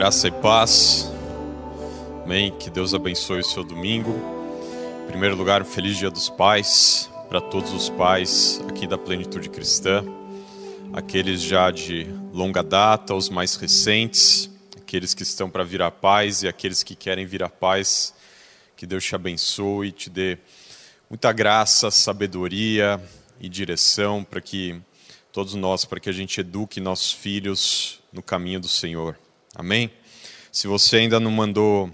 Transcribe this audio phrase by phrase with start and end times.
[0.00, 1.12] Graça e paz.
[2.24, 2.50] Amém.
[2.52, 4.10] Que Deus abençoe o seu domingo.
[5.04, 9.50] Em primeiro lugar, um feliz Dia dos Pais para todos os pais aqui da Plenitude
[9.50, 10.02] Cristã,
[10.94, 16.48] aqueles já de longa data, os mais recentes, aqueles que estão para virar pais e
[16.48, 18.14] aqueles que querem virar pais.
[18.78, 20.38] Que Deus te abençoe e te dê
[21.10, 22.98] muita graça, sabedoria
[23.38, 24.80] e direção para que
[25.30, 29.14] todos nós, para que a gente eduque nossos filhos no caminho do Senhor.
[29.60, 29.90] Amém?
[30.50, 31.90] Se você ainda não mandou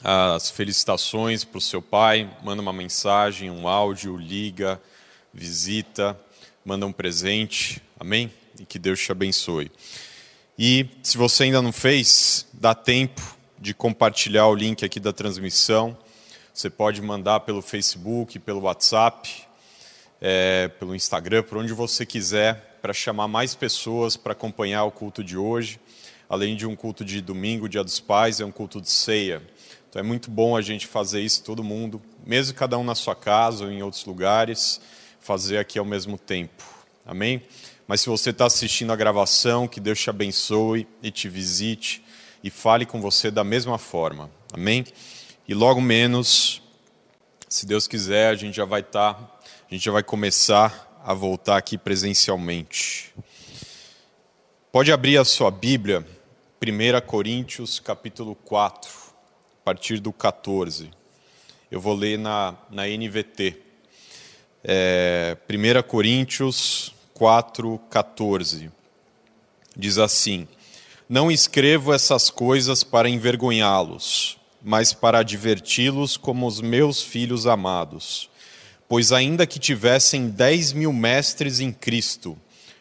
[0.00, 4.80] as felicitações para o seu pai, manda uma mensagem, um áudio, liga,
[5.34, 6.16] visita,
[6.64, 7.82] manda um presente.
[7.98, 8.32] Amém?
[8.60, 9.72] E que Deus te abençoe.
[10.56, 13.22] E se você ainda não fez, dá tempo
[13.58, 15.98] de compartilhar o link aqui da transmissão.
[16.54, 19.28] Você pode mandar pelo Facebook, pelo WhatsApp,
[20.20, 25.24] é, pelo Instagram, por onde você quiser, para chamar mais pessoas para acompanhar o culto
[25.24, 25.80] de hoje
[26.28, 29.42] além de um culto de domingo, dia dos pais, é um culto de ceia.
[29.88, 33.14] Então é muito bom a gente fazer isso todo mundo, mesmo cada um na sua
[33.14, 34.80] casa ou em outros lugares,
[35.18, 36.62] fazer aqui ao mesmo tempo.
[37.06, 37.42] Amém?
[37.86, 42.04] Mas se você está assistindo a gravação, que Deus te abençoe e te visite
[42.44, 44.30] e fale com você da mesma forma.
[44.52, 44.84] Amém?
[45.48, 46.60] E logo menos,
[47.48, 49.38] se Deus quiser, a gente já vai estar, tá,
[49.70, 53.14] a gente já vai começar a voltar aqui presencialmente.
[54.70, 56.06] Pode abrir a sua Bíblia
[56.60, 60.90] 1 Coríntios capítulo 4, a partir do 14.
[61.70, 63.56] Eu vou ler na, na NVT.
[64.64, 68.72] É, 1 Coríntios 4, 14.
[69.76, 70.48] Diz assim:
[71.08, 78.28] Não escrevo essas coisas para envergonhá-los, mas para adverti-los como os meus filhos amados.
[78.88, 82.36] Pois ainda que tivessem dez mil mestres em Cristo,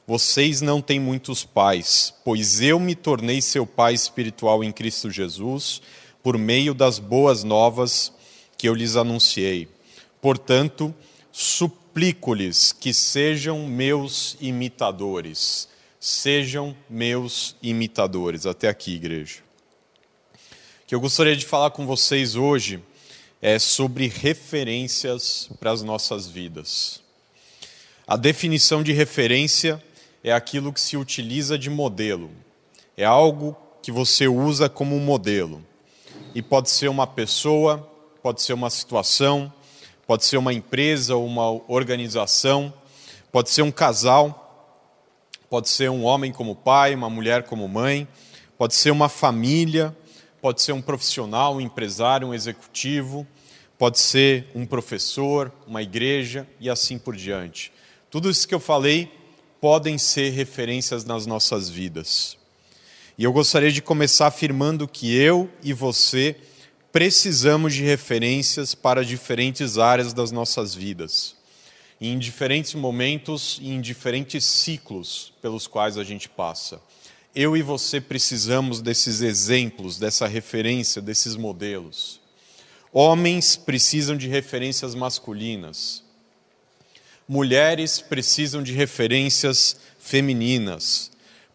[0.08, 5.82] vocês não têm muitos pais, pois eu me tornei seu pai espiritual em Cristo Jesus,
[6.24, 8.14] por meio das boas novas
[8.58, 9.68] que eu lhes anunciei.
[10.22, 10.96] Portanto,
[11.30, 15.68] suplico-lhes que sejam meus imitadores.
[16.00, 18.46] Sejam meus imitadores.
[18.46, 19.40] Até aqui, igreja.
[20.84, 22.82] O que eu gostaria de falar com vocês hoje
[23.42, 27.02] é sobre referências para as nossas vidas.
[28.08, 29.84] A definição de referência
[30.28, 32.30] é aquilo que se utiliza de modelo.
[32.98, 35.64] É algo que você usa como modelo.
[36.36, 37.90] E pode ser uma pessoa,
[38.22, 39.52] pode ser uma situação,
[40.06, 42.74] pode ser uma empresa ou uma organização,
[43.32, 44.76] pode ser um casal,
[45.50, 48.06] pode ser um homem como pai, uma mulher como mãe,
[48.58, 49.96] pode ser uma família,
[50.42, 53.26] pode ser um profissional, um empresário, um executivo,
[53.78, 57.72] pode ser um professor, uma igreja e assim por diante.
[58.12, 59.10] Tudo isso que eu falei
[59.60, 62.38] podem ser referências nas nossas vidas.
[63.18, 66.36] E eu gostaria de começar afirmando que eu e você
[66.92, 71.36] precisamos de referências para diferentes áreas das nossas vidas,
[72.00, 76.80] em diferentes momentos e em diferentes ciclos pelos quais a gente passa.
[77.36, 82.20] Eu e você precisamos desses exemplos, dessa referência, desses modelos.
[82.94, 86.07] Homens precisam de referências masculinas
[87.28, 91.12] mulheres precisam de referências femininas,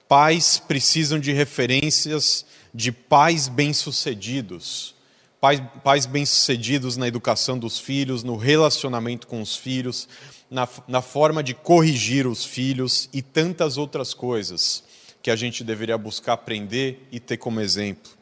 [0.07, 2.45] pais precisam de referências
[2.75, 4.95] de pais bem-sucedidos,
[5.41, 10.09] pais, pais bem-sucedidos na educação dos filhos, no relacionamento com os filhos,
[10.51, 14.85] na, na forma de corrigir os filhos e tantas outras coisas
[15.23, 18.13] que a gente deveria buscar aprender e ter como exemplo.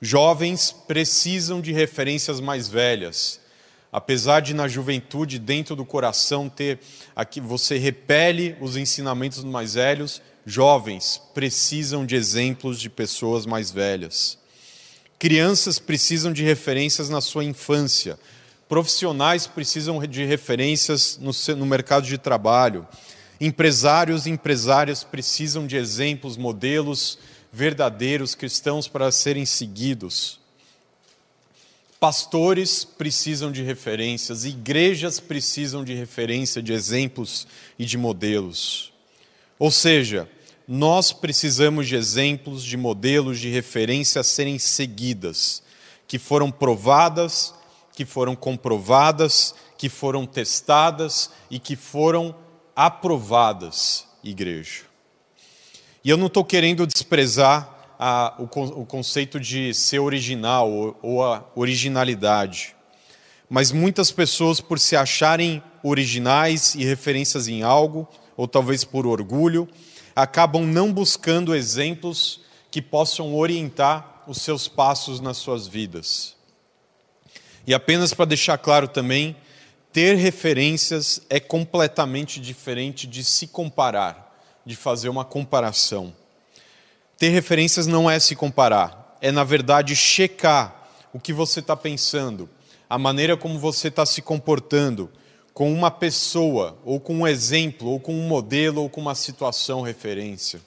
[0.00, 3.40] Jovens precisam de referências mais velhas
[3.90, 6.78] Apesar de na juventude, dentro do coração, ter
[7.16, 14.38] aqui você repele os ensinamentos mais velhos, jovens precisam de exemplos de pessoas mais velhas.
[15.18, 18.18] Crianças precisam de referências na sua infância.
[18.68, 22.86] Profissionais precisam de referências no, no mercado de trabalho.
[23.40, 27.18] Empresários e empresárias precisam de exemplos, modelos
[27.50, 30.37] verdadeiros cristãos para serem seguidos.
[32.00, 37.46] Pastores precisam de referências, igrejas precisam de referência, de exemplos
[37.76, 38.92] e de modelos.
[39.58, 40.28] Ou seja,
[40.66, 45.62] nós precisamos de exemplos, de modelos, de referência a serem seguidas,
[46.06, 47.52] que foram provadas,
[47.92, 52.34] que foram comprovadas, que foram testadas e que foram
[52.76, 54.82] aprovadas, igreja.
[56.04, 61.24] E eu não estou querendo desprezar a, o, o conceito de ser original ou, ou
[61.24, 62.76] a originalidade.
[63.50, 68.06] Mas muitas pessoas, por se acharem originais e referências em algo,
[68.36, 69.68] ou talvez por orgulho,
[70.14, 72.40] acabam não buscando exemplos
[72.70, 76.36] que possam orientar os seus passos nas suas vidas.
[77.66, 79.34] E apenas para deixar claro também,
[79.92, 86.14] ter referências é completamente diferente de se comparar, de fazer uma comparação.
[87.18, 92.48] Ter referências não é se comparar, é na verdade checar o que você está pensando,
[92.88, 95.10] a maneira como você está se comportando
[95.52, 99.82] com uma pessoa, ou com um exemplo, ou com um modelo, ou com uma situação
[99.82, 100.60] referência.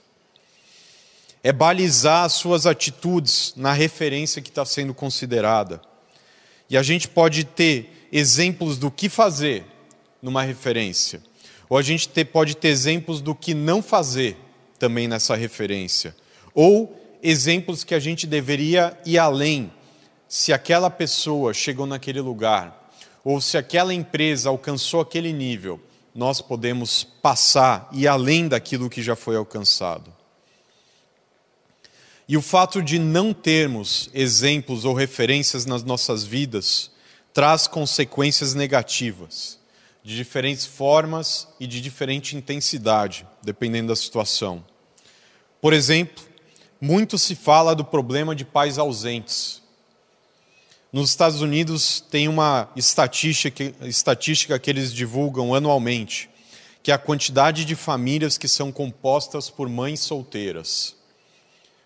[1.42, 5.82] É balizar as suas atitudes na referência que está sendo considerada.
[6.70, 9.66] E a gente pode ter exemplos do que fazer
[10.22, 11.24] numa referência,
[11.70, 14.36] ou a gente ter, pode ter exemplos do que não fazer
[14.78, 16.14] também nessa referência,
[16.54, 19.72] ou exemplos que a gente deveria ir além
[20.28, 22.90] se aquela pessoa chegou naquele lugar,
[23.24, 25.80] ou se aquela empresa alcançou aquele nível,
[26.16, 30.14] nós podemos passar e além daquilo que já foi alcançado.
[32.28, 36.92] E o fato de não termos exemplos ou referências nas nossas vidas
[37.34, 39.60] traz consequências negativas,
[40.04, 44.64] de diferentes formas e de diferente intensidade, dependendo da situação.
[45.62, 46.24] Por exemplo,
[46.82, 49.62] muito se fala do problema de pais ausentes.
[50.92, 56.28] Nos Estados Unidos tem uma estatística, estatística que eles divulgam anualmente,
[56.82, 60.96] que é a quantidade de famílias que são compostas por mães solteiras,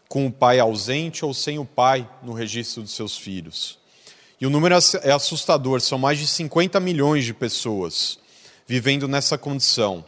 [0.07, 3.77] com o pai ausente ou sem o pai no registro dos seus filhos.
[4.39, 8.18] E o número é assustador, são mais de 50 milhões de pessoas
[8.65, 10.06] vivendo nessa condição.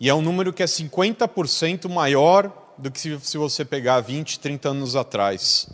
[0.00, 4.68] E é um número que é 50% maior do que se você pegar 20, 30
[4.70, 5.68] anos atrás.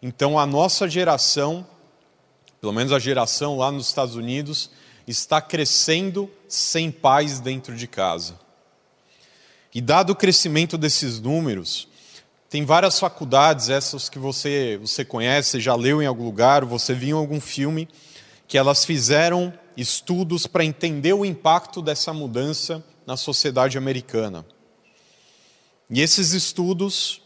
[0.00, 1.66] Então a nossa geração
[2.60, 4.70] pelo menos a geração lá nos Estados Unidos,
[5.06, 8.38] está crescendo sem pais dentro de casa.
[9.74, 11.88] E dado o crescimento desses números,
[12.50, 17.16] tem várias faculdades, essas que você, você conhece, já leu em algum lugar, você viu
[17.16, 17.88] em algum filme,
[18.46, 24.44] que elas fizeram estudos para entender o impacto dessa mudança na sociedade americana.
[25.90, 27.22] E esses estudos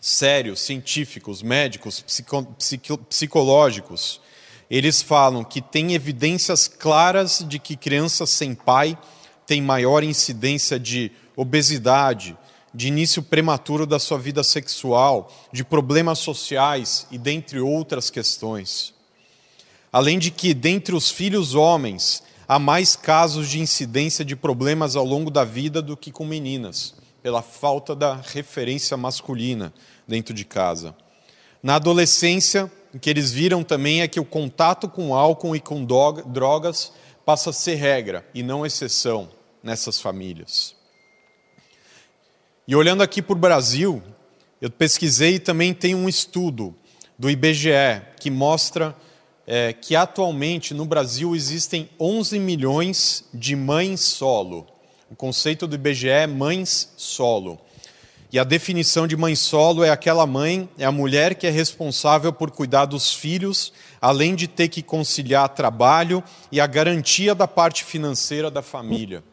[0.00, 4.20] sérios, científicos, médicos, psico, psico, psicológicos,
[4.70, 8.96] eles falam que tem evidências claras de que crianças sem pai
[9.46, 12.36] têm maior incidência de obesidade,
[12.74, 18.92] de início prematuro da sua vida sexual, de problemas sociais e dentre outras questões.
[19.90, 25.04] Além de que, dentre os filhos homens, há mais casos de incidência de problemas ao
[25.04, 26.94] longo da vida do que com meninas,
[27.28, 29.70] pela falta da referência masculina
[30.06, 30.96] dentro de casa.
[31.62, 35.84] Na adolescência, o que eles viram também é que o contato com álcool e com
[35.84, 36.90] drogas
[37.26, 39.28] passa a ser regra e não exceção
[39.62, 40.74] nessas famílias.
[42.66, 44.02] E olhando aqui para o Brasil,
[44.58, 46.74] eu pesquisei e também tem um estudo
[47.18, 48.96] do IBGE que mostra
[49.46, 54.77] é, que atualmente no Brasil existem 11 milhões de mães solo.
[55.10, 57.58] O conceito do IBGE é mães solo.
[58.30, 62.30] E a definição de mãe solo é aquela mãe, é a mulher que é responsável
[62.30, 63.72] por cuidar dos filhos,
[64.02, 66.22] além de ter que conciliar trabalho
[66.52, 69.24] e a garantia da parte financeira da família.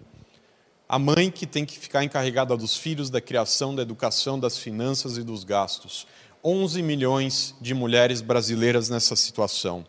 [0.88, 5.18] A mãe que tem que ficar encarregada dos filhos, da criação, da educação, das finanças
[5.18, 6.08] e dos gastos.
[6.42, 9.86] 11 milhões de mulheres brasileiras nessa situação.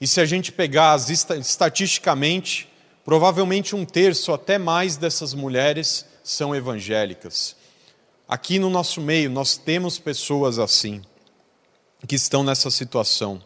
[0.00, 2.67] E se a gente pegar as, estatisticamente,
[3.08, 7.56] provavelmente um terço, até mais dessas mulheres são evangélicas.
[8.28, 11.00] Aqui no nosso meio, nós temos pessoas assim,
[12.06, 13.42] que estão nessa situação.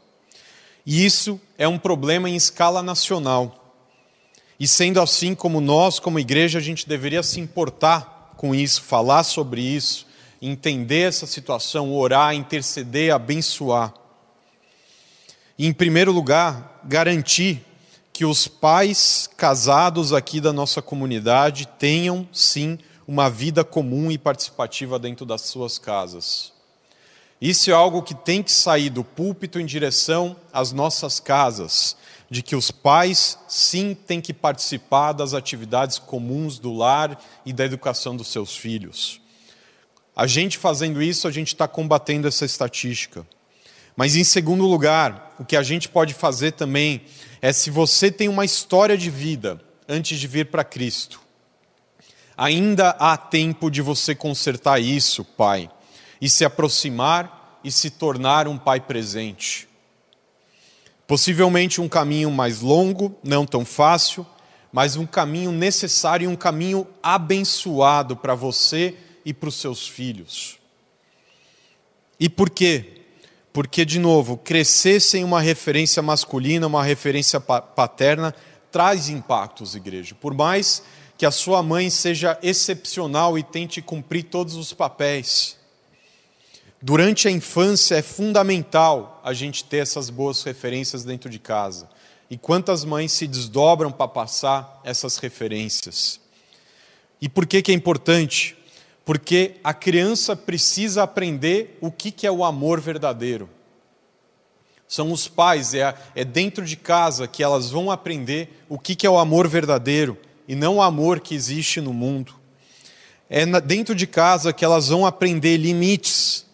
[0.85, 3.77] E isso é um problema em escala nacional.
[4.59, 9.23] E sendo assim, como nós, como igreja, a gente deveria se importar com isso, falar
[9.23, 10.09] sobre isso,
[10.43, 13.95] entender essa situação, orar, interceder, abençoar.
[15.57, 17.65] E, em primeiro lugar, garantir
[18.13, 22.79] que os pais casados aqui da nossa comunidade tenham, sim,
[23.09, 26.53] uma vida comum e participativa dentro das suas casas.
[27.41, 31.97] Isso é algo que tem que sair do púlpito em direção às nossas casas,
[32.31, 37.65] de que os pais sim têm que participar das atividades comuns do lar e da
[37.65, 39.21] educação dos seus filhos.
[40.15, 43.27] A gente fazendo isso, a gente está combatendo essa estatística.
[43.97, 47.03] Mas, em segundo lugar, o que a gente pode fazer também
[47.41, 51.23] é se você tem uma história de vida antes de vir para Cristo,
[52.37, 55.71] Ainda há tempo de você consertar isso, pai,
[56.21, 59.69] e se aproximar e se tornar um pai presente.
[61.07, 64.27] Possivelmente um caminho mais longo, não tão fácil,
[64.73, 70.59] mas um caminho necessário e um caminho abençoado para você e para os seus filhos.
[72.19, 73.02] E por quê?
[73.53, 78.35] Porque, de novo, crescer sem uma referência masculina, uma referência paterna,
[78.71, 80.15] traz impactos, igreja.
[80.15, 80.83] Por mais
[81.19, 85.59] que a sua mãe seja excepcional e tente cumprir todos os papéis,
[86.81, 91.89] durante a infância é fundamental a gente ter essas boas referências dentro de casa.
[92.31, 96.19] E quantas mães se desdobram para passar essas referências?
[97.21, 98.57] E por que, que é importante?
[99.05, 103.49] Porque a criança precisa aprender o que, que é o amor verdadeiro.
[104.87, 109.07] São os pais, é, é dentro de casa que elas vão aprender o que, que
[109.07, 112.35] é o amor verdadeiro e não o amor que existe no mundo.
[113.29, 116.45] É na, dentro de casa que elas vão aprender limites.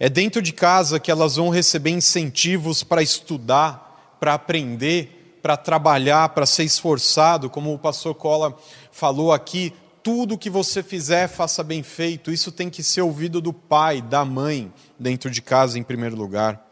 [0.00, 6.30] É dentro de casa que elas vão receber incentivos para estudar, para aprender, para trabalhar,
[6.30, 8.56] para ser esforçado, como o pastor Cola
[8.90, 9.74] falou aqui,
[10.04, 12.30] tudo que você fizer, faça bem feito.
[12.30, 16.62] Isso tem que ser ouvido do pai, da mãe, dentro de casa, em primeiro lugar.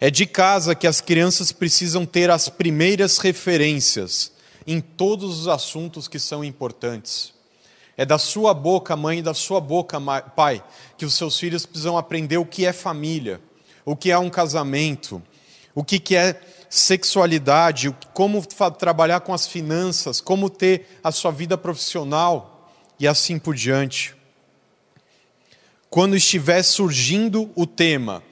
[0.00, 4.32] É de casa que as crianças precisam ter as primeiras referências
[4.66, 7.32] em todos os assuntos que são importantes.
[7.96, 9.98] É da sua boca, mãe, da sua boca,
[10.34, 10.62] pai,
[10.98, 13.40] que os seus filhos precisam aprender o que é família,
[13.84, 15.22] o que é um casamento,
[15.76, 18.44] o que é sexualidade, como
[18.78, 24.14] trabalhar com as finanças, como ter a sua vida profissional e assim por diante.
[25.88, 28.22] Quando estiver surgindo o tema,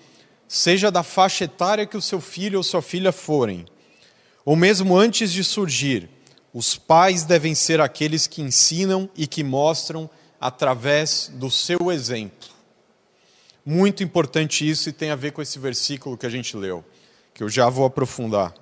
[0.49, 3.67] seja da faixa etária que o seu filho ou sua filha forem,
[4.45, 6.09] ou mesmo antes de surgir,
[6.53, 10.09] os pais devem ser aqueles que ensinam e que mostram
[10.41, 12.51] através do seu exemplo.
[13.65, 16.85] Muito importante isso e tem a ver com esse versículo que a gente leu
[17.35, 18.55] que eu já vou aprofundar.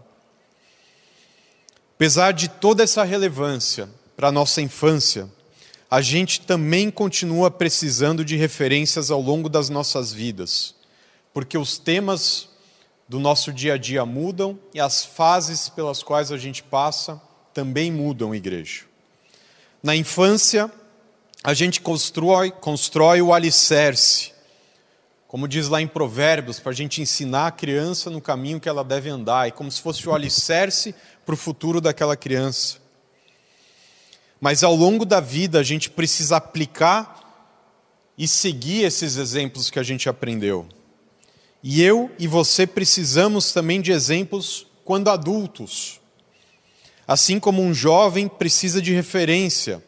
[1.95, 5.31] Apesar de toda essa relevância para a nossa infância,
[5.91, 10.75] a gente também continua precisando de referências ao longo das nossas vidas,
[11.35, 12.49] porque os temas
[13.07, 17.21] do nosso dia a dia mudam e as fases pelas quais a gente passa
[17.53, 18.85] também mudam, igreja.
[19.83, 20.73] Na infância,
[21.45, 24.32] a gente constrói, constrói o alicerce,
[25.33, 28.85] como diz lá em Provérbios, para a gente ensinar a criança no caminho que ela
[28.85, 32.77] deve andar, e como se fosse o alicerce para o futuro daquela criança.
[34.39, 37.19] Mas ao longo da vida a gente precisa aplicar
[38.19, 40.69] e seguir esses exemplos que a gente aprendeu.
[41.63, 45.99] E eu e você precisamos também de exemplos quando adultos.
[47.09, 49.83] Assim como um jovem precisa de referência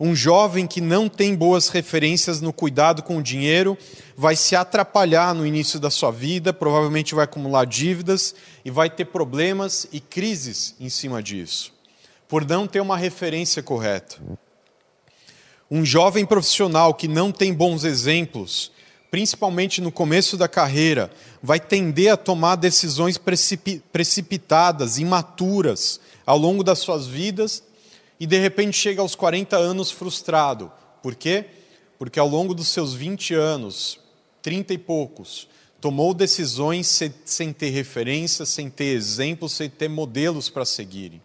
[0.00, 3.76] um jovem que não tem boas referências no cuidado com o dinheiro
[4.16, 9.04] vai se atrapalhar no início da sua vida, provavelmente vai acumular dívidas e vai ter
[9.04, 11.74] problemas e crises em cima disso,
[12.26, 14.16] por não ter uma referência correta.
[15.70, 18.72] Um jovem profissional que não tem bons exemplos,
[19.10, 21.10] principalmente no começo da carreira,
[21.42, 23.18] vai tender a tomar decisões
[23.92, 27.62] precipitadas, imaturas, ao longo das suas vidas
[28.20, 30.70] e de repente chega aos 40 anos frustrado.
[31.02, 31.46] Por quê?
[31.98, 33.98] Porque ao longo dos seus 20 anos,
[34.42, 35.48] 30 e poucos,
[35.80, 36.86] tomou decisões
[37.24, 41.22] sem ter referência, sem ter exemplos, sem ter modelos para seguirem.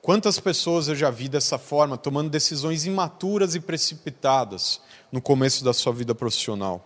[0.00, 4.80] Quantas pessoas eu já vi dessa forma, tomando decisões imaturas e precipitadas
[5.12, 6.84] no começo da sua vida profissional?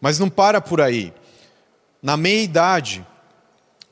[0.00, 1.12] Mas não para por aí.
[2.00, 3.06] Na meia idade,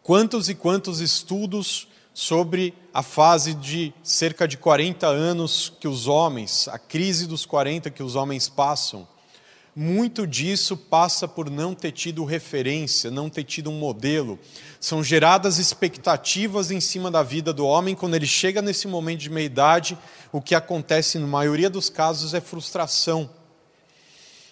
[0.03, 6.69] quantos e quantos estudos sobre a fase de cerca de 40 anos que os homens,
[6.69, 9.09] a crise dos 40 que os homens passam.
[9.75, 14.39] Muito disso passa por não ter tido referência, não ter tido um modelo.
[14.79, 17.95] São geradas expectativas em cima da vida do homem.
[17.95, 19.97] Quando ele chega nesse momento de meia-idade,
[20.31, 23.31] o que acontece, na maioria dos casos, é frustração.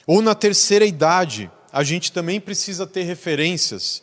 [0.06, 4.02] Ou na terceira idade, a gente também precisa ter referências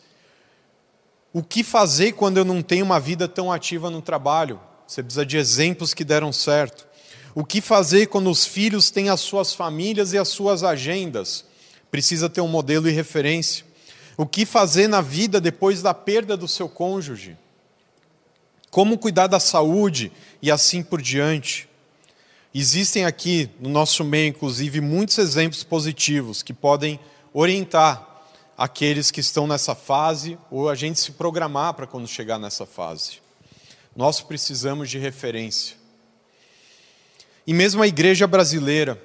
[1.38, 4.58] o que fazer quando eu não tenho uma vida tão ativa no trabalho?
[4.84, 6.84] Você precisa de exemplos que deram certo.
[7.32, 11.44] O que fazer quando os filhos têm as suas famílias e as suas agendas?
[11.92, 13.64] Precisa ter um modelo e referência.
[14.16, 17.36] O que fazer na vida depois da perda do seu cônjuge?
[18.68, 20.10] Como cuidar da saúde
[20.42, 21.68] e assim por diante?
[22.52, 26.98] Existem aqui no nosso meio, inclusive, muitos exemplos positivos que podem
[27.32, 28.07] orientar
[28.58, 33.20] aqueles que estão nessa fase ou a gente se programar para quando chegar nessa fase.
[33.94, 35.76] Nós precisamos de referência.
[37.46, 39.00] E mesmo a igreja brasileira,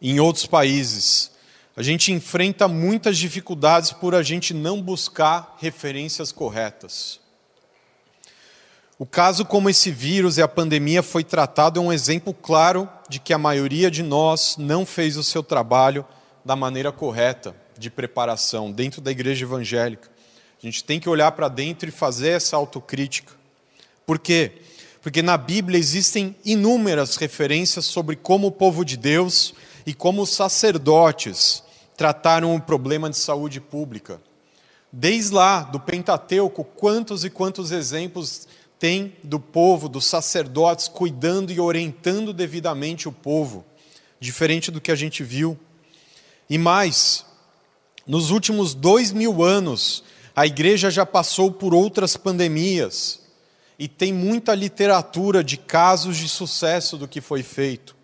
[0.00, 1.32] em outros países,
[1.76, 7.18] a gente enfrenta muitas dificuldades por a gente não buscar referências corretas.
[9.00, 13.18] O caso como esse vírus e a pandemia foi tratado é um exemplo claro de
[13.18, 16.04] que a maioria de nós não fez o seu trabalho
[16.44, 20.10] da maneira correta de preparação dentro da igreja evangélica.
[20.62, 23.32] A gente tem que olhar para dentro e fazer essa autocrítica.
[24.04, 24.52] Por quê?
[25.00, 29.54] Porque na Bíblia existem inúmeras referências sobre como o povo de Deus
[29.86, 31.62] e como os sacerdotes
[31.96, 34.20] trataram o problema de saúde pública.
[34.92, 41.60] Desde lá, do Pentateuco, quantos e quantos exemplos tem do povo, dos sacerdotes, cuidando e
[41.60, 43.64] orientando devidamente o povo,
[44.20, 45.58] diferente do que a gente viu.
[46.48, 47.24] E mais,
[48.08, 50.02] nos últimos dois mil anos,
[50.34, 53.20] a igreja já passou por outras pandemias
[53.78, 57.94] e tem muita literatura de casos de sucesso do que foi feito.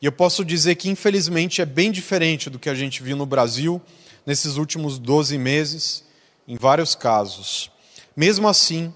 [0.00, 3.26] E eu posso dizer que, infelizmente, é bem diferente do que a gente viu no
[3.26, 3.80] Brasil
[4.24, 6.04] nesses últimos 12 meses,
[6.48, 7.70] em vários casos.
[8.16, 8.92] Mesmo assim,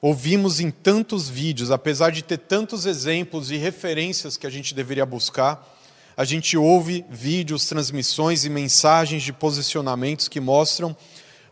[0.00, 5.06] ouvimos em tantos vídeos, apesar de ter tantos exemplos e referências que a gente deveria
[5.06, 5.75] buscar,
[6.16, 10.96] a gente ouve vídeos, transmissões e mensagens de posicionamentos que mostram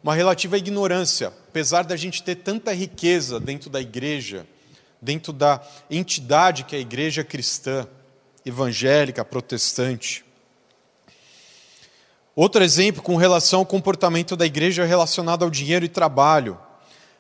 [0.03, 4.47] uma relativa ignorância, apesar da gente ter tanta riqueza dentro da igreja,
[5.01, 7.87] dentro da entidade que é a igreja cristã,
[8.45, 10.25] evangélica, protestante.
[12.35, 16.59] Outro exemplo com relação ao comportamento da igreja relacionado ao dinheiro e trabalho.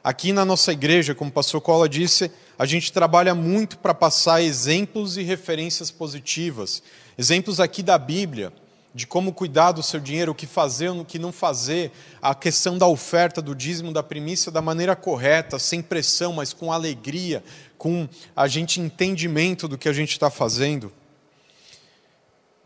[0.04, 4.42] Aqui na nossa igreja, como o pastor Cola disse, a gente trabalha muito para passar
[4.42, 6.82] exemplos e referências positivas.
[7.16, 8.52] Exemplos aqui da Bíblia,
[8.94, 12.76] de como cuidar do seu dinheiro, o que fazer, o que não fazer, a questão
[12.76, 17.42] da oferta, do dízimo, da primícia da maneira correta, sem pressão, mas com alegria,
[17.78, 18.06] com
[18.37, 20.92] a gente entendimento do que a gente está fazendo.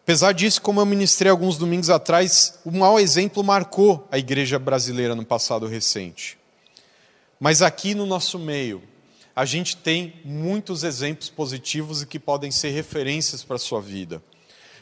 [0.03, 5.15] Apesar disso, como eu ministrei alguns domingos atrás, o mau exemplo marcou a igreja brasileira
[5.15, 6.38] no passado recente.
[7.39, 8.83] Mas aqui no nosso meio,
[9.35, 14.23] a gente tem muitos exemplos positivos e que podem ser referências para a sua vida.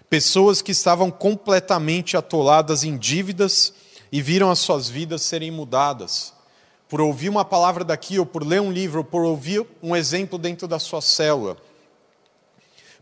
[0.08, 3.74] Pessoas que estavam completamente atoladas em dívidas
[4.10, 6.32] e viram as suas vidas serem mudadas.
[6.88, 10.38] Por ouvir uma palavra daqui, ou por ler um livro, ou por ouvir um exemplo
[10.38, 11.56] dentro da sua célula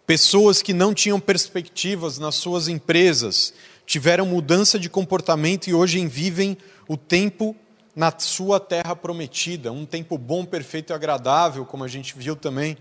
[0.07, 3.55] Pessoas que não tinham perspectivas nas suas empresas
[3.87, 7.57] tiveram mudança de comportamento e hoje vivem o tempo
[7.95, 12.77] na sua terra prometida, um tempo bom, perfeito e agradável, como a gente viu também.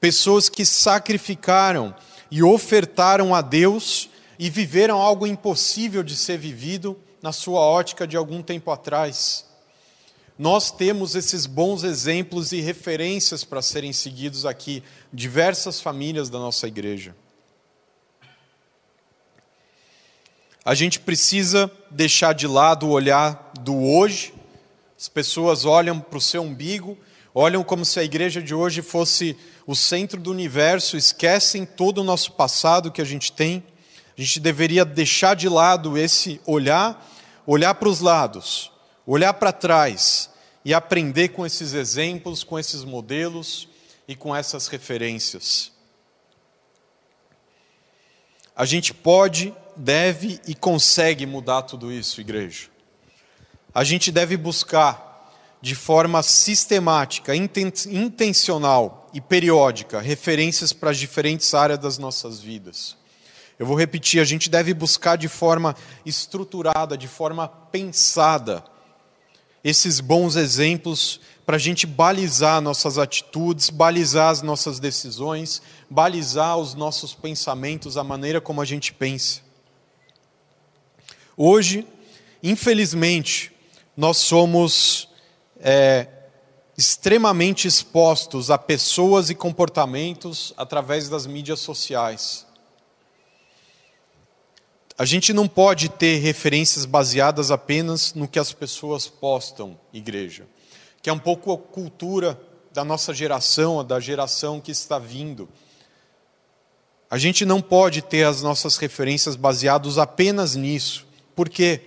[0.00, 1.94] Pessoas que sacrificaram
[2.30, 8.16] e ofertaram a Deus e viveram algo impossível de ser vivido na sua ótica de
[8.16, 9.44] algum tempo atrás.
[10.38, 16.66] Nós temos esses bons exemplos e referências para serem seguidos aqui, diversas famílias da nossa
[16.66, 17.14] igreja.
[20.64, 24.34] A gente precisa deixar de lado o olhar do hoje.
[24.98, 26.98] As pessoas olham para o seu umbigo,
[27.34, 32.04] olham como se a igreja de hoje fosse o centro do universo, esquecem todo o
[32.04, 33.64] nosso passado que a gente tem.
[34.16, 37.10] A gente deveria deixar de lado esse olhar,
[37.46, 38.70] olhar para os lados,
[39.06, 40.28] olhar para trás
[40.62, 43.66] e aprender com esses exemplos, com esses modelos
[44.06, 45.72] e com essas referências.
[48.54, 52.68] A gente pode, deve e consegue mudar tudo isso, igreja.
[53.74, 55.08] A gente deve buscar
[55.62, 62.96] de forma sistemática, intencional e periódica referências para as diferentes áreas das nossas vidas.
[63.58, 68.64] Eu vou repetir, a gente deve buscar de forma estruturada, de forma pensada,
[69.62, 76.74] esses bons exemplos para a gente balizar nossas atitudes, balizar as nossas decisões, balizar os
[76.74, 79.42] nossos pensamentos, a maneira como a gente pensa.
[81.42, 81.86] Hoje,
[82.42, 83.50] infelizmente,
[83.96, 85.08] nós somos
[85.58, 86.06] é,
[86.76, 92.46] extremamente expostos a pessoas e comportamentos através das mídias sociais.
[94.98, 100.46] A gente não pode ter referências baseadas apenas no que as pessoas postam, igreja,
[101.00, 102.38] que é um pouco a cultura
[102.70, 105.48] da nossa geração, da geração que está vindo.
[107.10, 111.08] A gente não pode ter as nossas referências baseadas apenas nisso.
[111.40, 111.80] Por quê?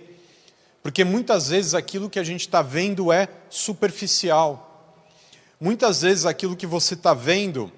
[0.82, 4.98] Porque muitas vezes aquilo que a gente está vendo é superficial.
[5.60, 7.70] Muitas vezes aquilo que você está vendo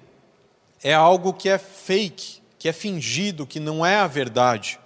[0.83, 4.79] é algo que é fake, que é fingido, que não é a verdade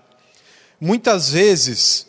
[0.82, 2.08] muitas vezes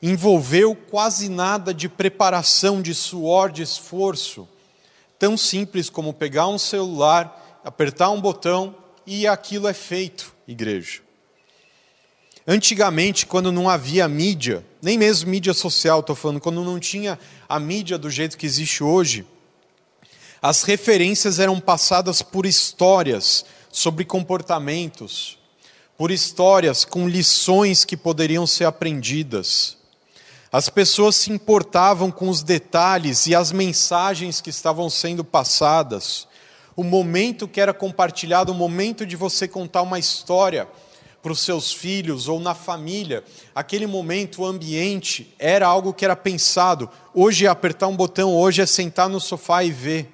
[0.00, 4.48] envolveu quase nada de preparação, de suor, de esforço.
[5.18, 8.74] Tão simples como pegar um celular, apertar um botão
[9.06, 11.03] e aquilo é feito, igreja.
[12.46, 17.58] Antigamente, quando não havia mídia, nem mesmo mídia social, estou falando, quando não tinha a
[17.58, 19.26] mídia do jeito que existe hoje,
[20.42, 25.38] as referências eram passadas por histórias sobre comportamentos,
[25.96, 29.78] por histórias com lições que poderiam ser aprendidas.
[30.52, 36.28] As pessoas se importavam com os detalhes e as mensagens que estavam sendo passadas.
[36.76, 40.68] O momento que era compartilhado, o momento de você contar uma história
[41.24, 46.14] para os seus filhos ou na família, aquele momento, o ambiente, era algo que era
[46.14, 46.90] pensado.
[47.14, 50.12] Hoje é apertar um botão, hoje é sentar no sofá e ver.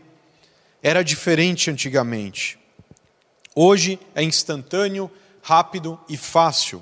[0.80, 2.60] Era diferente antigamente.
[3.56, 5.10] Hoje é instantâneo,
[5.42, 6.80] rápido e fácil.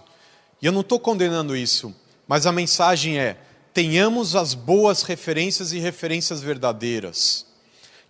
[0.61, 3.39] E eu não estou condenando isso, mas a mensagem é:
[3.73, 7.47] tenhamos as boas referências e referências verdadeiras,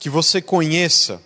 [0.00, 1.22] que você conheça.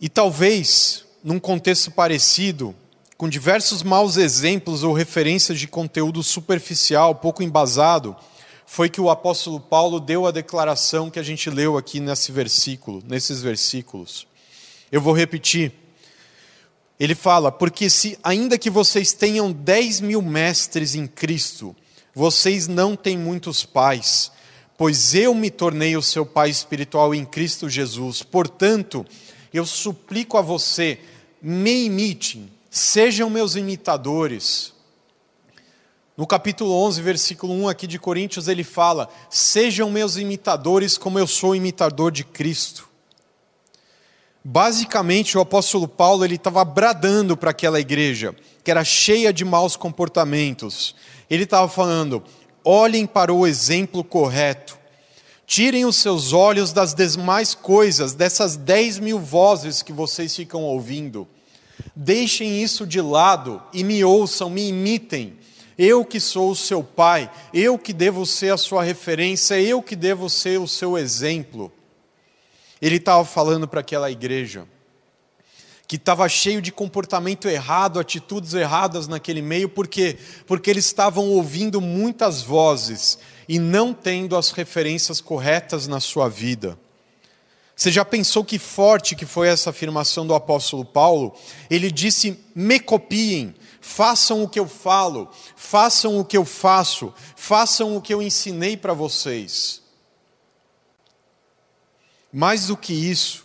[0.00, 2.74] E talvez, num contexto parecido,
[3.16, 8.16] com diversos maus exemplos ou referências de conteúdo superficial, pouco embasado,
[8.66, 13.02] foi que o apóstolo Paulo deu a declaração que a gente leu aqui nesse versículo,
[13.06, 14.26] nesses versículos.
[14.90, 15.72] Eu vou repetir.
[16.98, 21.76] Ele fala: Porque se, ainda que vocês tenham dez mil mestres em Cristo,
[22.14, 24.32] vocês não têm muitos pais,
[24.76, 28.22] pois eu me tornei o seu pai espiritual em Cristo Jesus.
[28.22, 29.06] Portanto,
[29.52, 30.98] eu suplico a você,
[31.42, 34.72] me imitem, sejam meus imitadores.
[36.16, 41.26] No capítulo 11, versículo 1 aqui de Coríntios, ele fala: Sejam meus imitadores, como eu
[41.26, 42.88] sou imitador de Cristo.
[44.44, 49.74] Basicamente, o apóstolo Paulo ele estava bradando para aquela igreja, que era cheia de maus
[49.74, 50.94] comportamentos,
[51.28, 52.22] ele estava falando:
[52.64, 54.78] olhem para o exemplo correto.
[55.44, 61.28] Tirem os seus olhos das demais coisas, dessas 10 mil vozes que vocês ficam ouvindo.
[61.94, 65.38] Deixem isso de lado e me ouçam, me imitem.
[65.76, 69.96] Eu que sou o seu pai, eu que devo ser a sua referência, eu que
[69.96, 71.72] devo ser o seu exemplo.
[72.80, 74.66] Ele estava falando para aquela igreja
[75.92, 80.16] que estava cheio de comportamento errado, atitudes erradas naquele meio, por quê?
[80.46, 86.78] Porque eles estavam ouvindo muitas vozes e não tendo as referências corretas na sua vida.
[87.82, 91.34] Você já pensou que forte que foi essa afirmação do apóstolo Paulo?
[91.68, 97.96] Ele disse: "Me copiem, façam o que eu falo, façam o que eu faço, façam
[97.96, 99.82] o que eu ensinei para vocês".
[102.32, 103.44] Mais do que isso,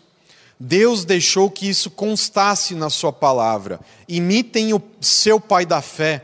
[0.60, 3.80] Deus deixou que isso constasse na Sua palavra.
[4.08, 6.24] Imitem o seu pai da fé,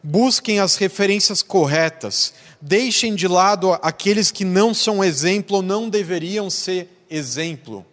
[0.00, 6.48] busquem as referências corretas, deixem de lado aqueles que não são exemplo ou não deveriam
[6.48, 7.84] ser exemplo.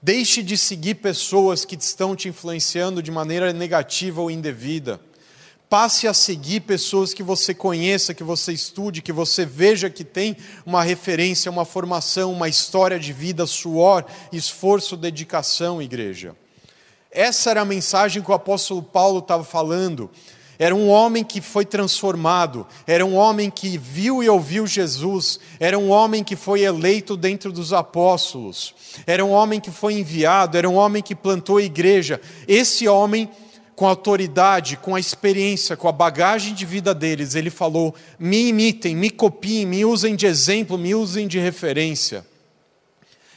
[0.00, 5.00] Deixe de seguir pessoas que estão te influenciando de maneira negativa ou indevida.
[5.68, 10.36] Passe a seguir pessoas que você conheça, que você estude, que você veja que tem
[10.64, 16.34] uma referência, uma formação, uma história de vida, suor, esforço, dedicação, igreja.
[17.10, 20.10] Essa era a mensagem que o apóstolo Paulo estava falando.
[20.58, 25.78] Era um homem que foi transformado, era um homem que viu e ouviu Jesus, era
[25.78, 28.74] um homem que foi eleito dentro dos apóstolos,
[29.06, 32.20] era um homem que foi enviado, era um homem que plantou a igreja.
[32.48, 33.30] Esse homem
[33.76, 38.48] com a autoridade, com a experiência, com a bagagem de vida deles, ele falou: me
[38.48, 42.26] imitem, me copiem, me usem de exemplo, me usem de referência.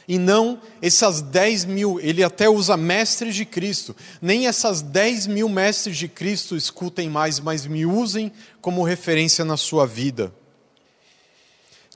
[0.06, 5.48] E não essas 10 mil, ele até usa mestres de Cristo, nem essas 10 mil
[5.48, 10.32] mestres de Cristo escutem mais, mas me usem como referência na sua vida.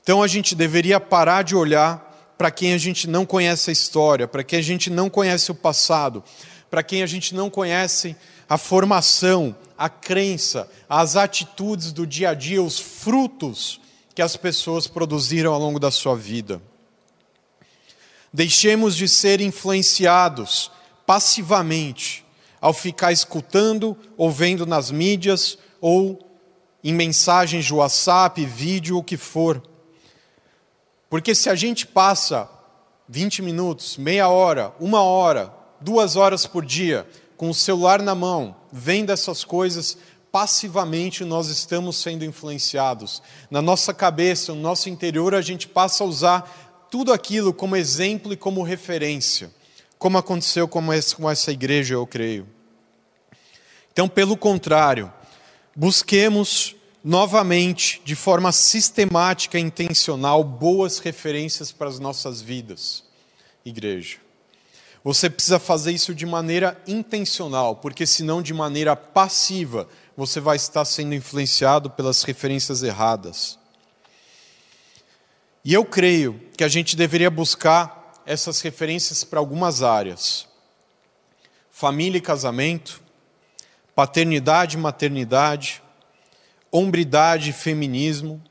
[0.01, 4.27] Então a gente deveria parar de olhar para quem a gente não conhece a história,
[4.27, 6.23] para quem a gente não conhece o passado,
[6.69, 8.15] para quem a gente não conhece
[8.47, 13.81] a formação, a crença, as atitudes do dia a dia, os frutos
[14.15, 16.61] que as pessoas produziram ao longo da sua vida.
[18.31, 20.71] Deixemos de ser influenciados
[21.05, 22.25] passivamente
[22.59, 26.19] ao ficar escutando ou vendo nas mídias ou
[26.83, 29.61] em mensagens de WhatsApp, vídeo, o que for.
[31.09, 32.49] Porque se a gente passa
[33.07, 38.55] 20 minutos, meia hora, uma hora, duas horas por dia com o celular na mão,
[38.71, 39.97] vendo essas coisas,
[40.31, 43.21] passivamente nós estamos sendo influenciados.
[43.49, 48.33] Na nossa cabeça, no nosso interior, a gente passa a usar tudo aquilo como exemplo
[48.33, 49.51] e como referência,
[49.97, 50.91] como aconteceu com
[51.29, 52.47] essa igreja, eu creio.
[53.91, 55.11] Então, pelo contrário,
[55.75, 63.03] busquemos novamente, de forma sistemática e intencional, boas referências para as nossas vidas,
[63.65, 64.17] igreja.
[65.03, 70.83] Você precisa fazer isso de maneira intencional, porque senão, de maneira passiva, você vai estar
[70.83, 73.57] sendo influenciado pelas referências erradas.
[75.63, 80.47] E eu creio que a gente deveria buscar essas referências para algumas áreas.
[81.71, 83.01] família e casamento,
[83.93, 85.81] paternidade e maternidade,
[86.71, 88.41] hombridade e feminismo,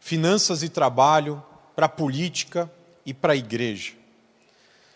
[0.00, 1.42] finanças e trabalho,
[1.76, 2.70] para a política
[3.04, 3.92] e para a igreja.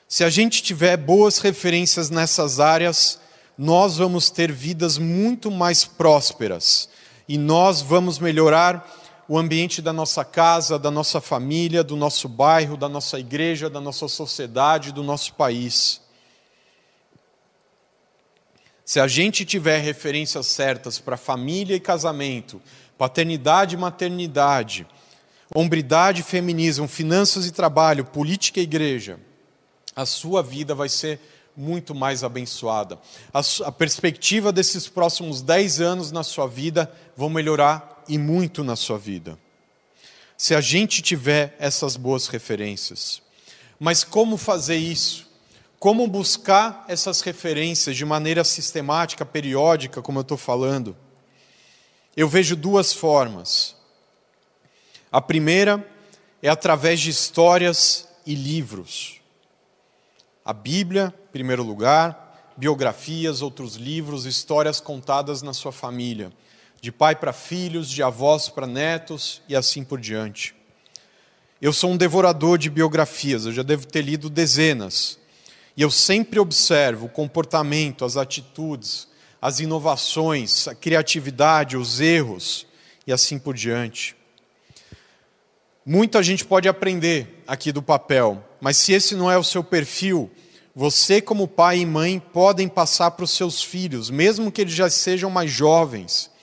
[0.09, 3.19] Se a gente tiver boas referências nessas áreas,
[3.57, 6.89] nós vamos ter vidas muito mais prósperas
[7.29, 8.87] e nós vamos melhorar
[9.29, 13.81] o ambiente da nossa casa, da nossa família, do nosso bairro, da nossa igreja, da
[13.81, 16.01] nossa sociedade, do nosso país.
[18.85, 22.61] Se a gente tiver referências certas para família e casamento,
[22.99, 24.87] paternidade e maternidade,
[25.55, 29.19] hombridade e feminismo, finanças e trabalho, política e igreja,
[29.97, 31.19] a sua vida vai ser
[31.57, 32.99] muito mais abençoada.
[33.33, 38.99] A, perspectiva desses próximos 10 anos na sua vida vão melhorar e muito na sua
[38.99, 39.39] vida.
[40.37, 43.23] Se a gente tiver essas boas referências.
[43.79, 45.29] Mas como fazer isso?
[45.79, 50.97] Como buscar essas referências de maneira sistemática, periódica, como eu estou falando?
[52.17, 53.77] Eu vejo duas formas.
[55.13, 55.87] A primeira
[56.43, 59.21] é através de histórias e livros.
[60.45, 66.33] A Bíblia, em primeiro lugar, biografias, outros livros, histórias contadas na sua família,
[66.85, 70.55] de pai para filhos, de avós para netos e assim por diante.
[71.59, 75.19] Eu sou um devorador de biografias, eu já devo ter lido dezenas.
[75.75, 79.09] E eu sempre observo o comportamento, as atitudes,
[79.41, 82.67] as inovações, a criatividade, os erros
[83.07, 84.15] e assim por diante.
[85.87, 90.31] Muita gente pode aprender aqui do papel, mas se esse não é o seu perfil,
[90.77, 94.91] você, como pai e mãe, podem passar para os seus filhos, mesmo que eles já
[94.91, 96.34] sejam mais jovens,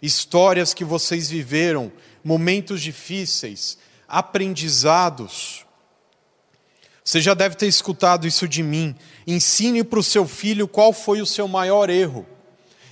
[0.00, 3.78] histórias que vocês viveram, momentos difíceis,
[4.08, 5.64] aprendizados.
[7.04, 8.94] Você já deve ter escutado isso de mim.
[9.26, 12.26] Ensine para o seu filho qual foi o seu maior erro.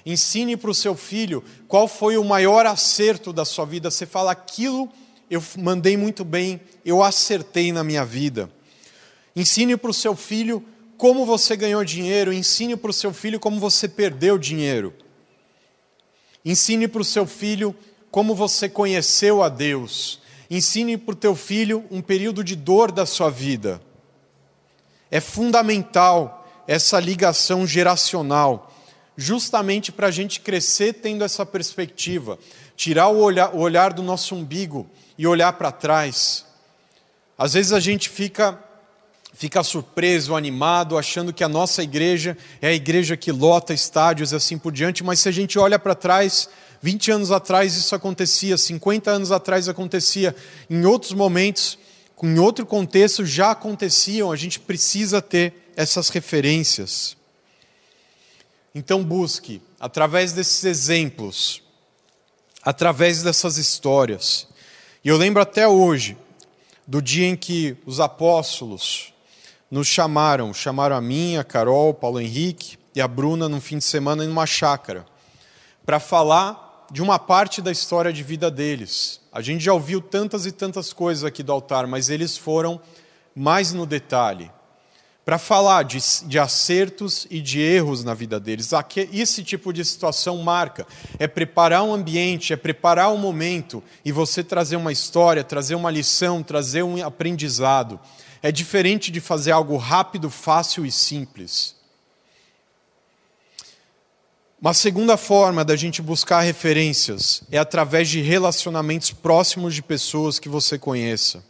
[0.07, 3.91] Ensine para o seu filho qual foi o maior acerto da sua vida.
[3.91, 4.91] Você fala aquilo
[5.31, 8.51] eu mandei muito bem, eu acertei na minha vida.
[9.35, 10.65] Ensine para o seu filho
[10.97, 14.95] como você ganhou dinheiro, ensine para o seu filho como você perdeu dinheiro.
[16.45, 17.75] Ensine para o seu filho
[18.11, 20.21] como você conheceu a Deus.
[20.51, 23.81] Ensine para o teu filho um período de dor da sua vida.
[25.11, 28.73] É fundamental essa ligação geracional,
[29.17, 32.39] justamente para a gente crescer tendo essa perspectiva,
[32.77, 36.45] tirar o olhar, o olhar do nosso umbigo e olhar para trás.
[37.37, 38.63] Às vezes a gente fica
[39.35, 44.37] fica surpreso, animado, achando que a nossa igreja é a igreja que lota estádios e
[44.37, 46.49] assim por diante, mas se a gente olha para trás,
[46.81, 50.35] 20 anos atrás isso acontecia, 50 anos atrás acontecia,
[50.71, 51.77] em outros momentos,
[52.23, 57.17] em outro contexto já aconteciam, a gente precisa ter essas referências.
[58.73, 61.61] Então busque, através desses exemplos,
[62.63, 64.47] através dessas histórias,
[65.05, 66.17] e eu lembro até hoje
[66.87, 69.14] do dia em que os apóstolos
[69.71, 73.85] nos chamaram, chamaram a mim, a Carol, Paulo Henrique e a Bruna num fim de
[73.85, 75.05] semana em uma chácara,
[75.85, 79.21] para falar de uma parte da história de vida deles.
[79.33, 82.81] A gente já ouviu tantas e tantas coisas aqui do altar, mas eles foram
[83.35, 84.51] mais no detalhe
[85.25, 88.71] para falar de, de, acertos e de erros na vida deles.
[89.11, 90.87] Esse tipo de situação marca.
[91.19, 95.91] É preparar um ambiente, é preparar um momento e você trazer uma história, trazer uma
[95.91, 97.99] lição, trazer um aprendizado.
[98.45, 101.75] É diferente de fazer algo rápido, fácil e simples.
[104.61, 110.47] Uma segunda forma da gente buscar referências é através de relacionamentos próximos de pessoas que
[110.47, 111.43] você conheça.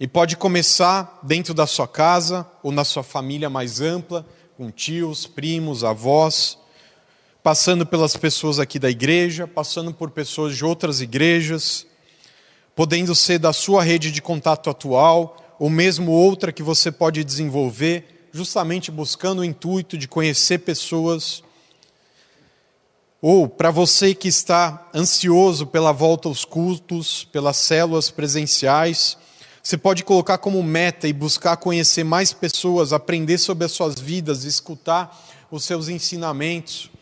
[0.00, 5.24] E pode começar dentro da sua casa ou na sua família mais ampla, com tios,
[5.24, 6.58] primos, avós,
[7.44, 11.86] passando pelas pessoas aqui da igreja, passando por pessoas de outras igrejas,
[12.78, 18.28] podendo ser da sua rede de contato atual, ou mesmo outra que você pode desenvolver,
[18.30, 21.42] justamente buscando o intuito de conhecer pessoas.
[23.20, 29.18] Ou para você que está ansioso pela volta aos cultos, pelas células presenciais,
[29.60, 34.44] você pode colocar como meta e buscar conhecer mais pessoas, aprender sobre as suas vidas,
[34.44, 36.92] escutar os seus ensinamentos,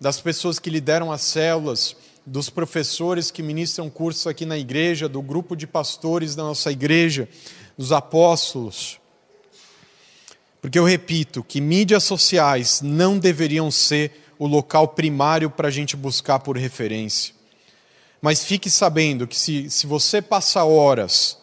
[0.00, 1.94] das pessoas que lideram as células,
[2.26, 7.28] dos professores que ministram cursos aqui na igreja, do grupo de pastores da nossa igreja,
[7.76, 8.98] dos apóstolos.
[10.60, 15.96] Porque eu repito que mídias sociais não deveriam ser o local primário para a gente
[15.96, 17.34] buscar por referência.
[18.20, 21.36] Mas fique sabendo que se, se você passa horas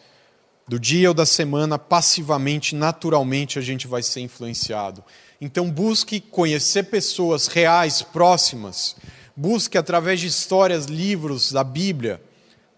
[0.66, 5.04] do dia ou da semana, passivamente, naturalmente, a gente vai ser influenciado.
[5.40, 8.96] Então, busque conhecer pessoas reais, próximas.
[9.42, 12.22] Busque, através de histórias, livros da Bíblia,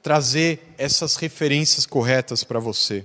[0.02, 3.04] trazer essas referências corretas para você.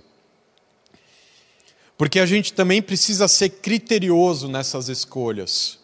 [1.98, 5.78] Porque a gente também precisa ser criterioso nessas escolhas.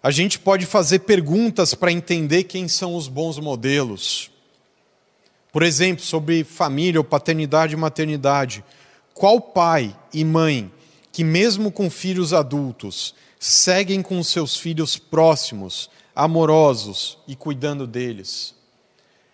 [0.00, 4.30] A gente pode fazer perguntas para entender quem são os bons modelos.
[5.50, 8.64] Por exemplo, sobre família ou paternidade e maternidade.
[9.12, 10.70] Qual pai e mãe
[11.10, 18.52] que, mesmo com filhos adultos, seguem com seus filhos próximos, amorosos e cuidando deles?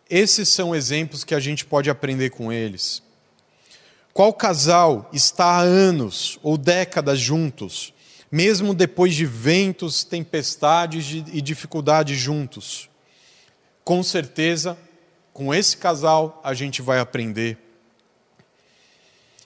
[0.08, 3.02] Esses são exemplos que a gente pode aprender com eles.
[4.12, 7.94] Qual casal está há anos ou décadas juntos,
[8.30, 12.90] mesmo depois de ventos, tempestades e dificuldades juntos?
[13.82, 14.76] Com certeza,
[15.32, 17.56] com esse casal a gente vai aprender.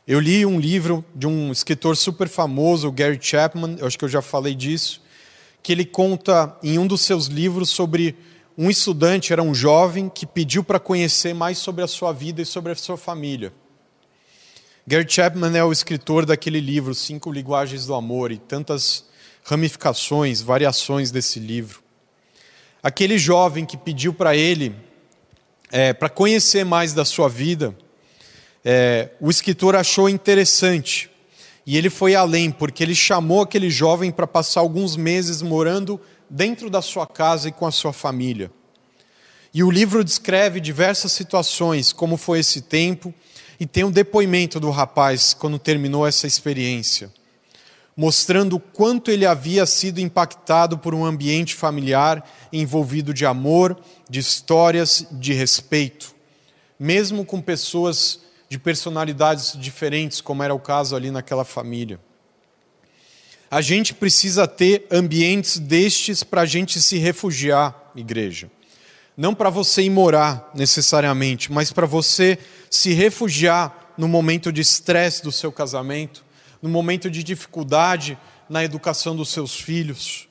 [0.05, 4.09] Eu li um livro de um escritor super famoso, Gary Chapman, eu acho que eu
[4.09, 5.01] já falei disso,
[5.69, 8.17] que ele conta em um dos seus livros sobre
[8.57, 12.47] um estudante, era um jovem, que pediu para conhecer mais sobre a sua vida e
[12.47, 13.53] sobre a sua família.
[14.87, 19.05] Gary Chapman é o escritor daquele livro, Cinco Linguagens do Amor, e tantas
[19.45, 21.83] ramificações, variações desse livro.
[22.83, 24.75] Aquele jovem que pediu para ele,
[25.71, 27.77] é, para conhecer mais da sua vida,
[28.65, 31.11] é, o escritor achou interessante.
[31.69, 36.01] E ele foi além, porque ele chamou aquele jovem para passar alguns meses morando
[36.31, 38.51] dentro da sua casa e com a sua família.
[39.53, 43.13] E o livro descreve diversas situações, como foi esse tempo,
[43.61, 47.13] e tem um depoimento do rapaz quando terminou essa experiência,
[47.95, 53.79] mostrando o quanto ele havia sido impactado por um ambiente familiar envolvido de amor,
[54.09, 56.15] de histórias, de respeito,
[56.81, 62.01] mesmo com pessoas de personalidades diferentes, como era o caso ali naquela família.
[63.51, 68.51] A gente precisa ter ambientes destes para a gente se refugiar, igreja.
[69.17, 72.39] Não para você ir morar necessariamente, mas para você
[72.71, 76.25] se refugiar no momento de estresse do seu casamento,
[76.63, 80.29] no momento de dificuldade na educação dos seus filhos.